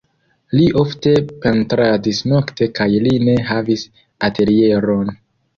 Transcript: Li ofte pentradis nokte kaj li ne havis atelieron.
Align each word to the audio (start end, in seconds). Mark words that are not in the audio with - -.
Li 0.59 0.63
ofte 0.83 1.11
pentradis 1.43 2.21
nokte 2.31 2.71
kaj 2.81 2.87
li 3.09 3.13
ne 3.29 3.37
havis 3.53 3.85
atelieron. 4.31 5.15